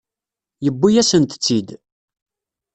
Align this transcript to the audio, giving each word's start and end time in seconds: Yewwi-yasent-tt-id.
Yewwi-yasent-tt-id. 0.65 1.69